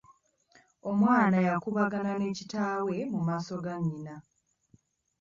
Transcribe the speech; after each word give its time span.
Omwana 0.89 1.37
yakubagana 1.47 2.11
ne 2.17 2.29
kitaawe 2.37 2.95
mu 3.13 3.19
maaso 3.27 3.55
ga 3.63 3.73
nnyina. 3.79 4.15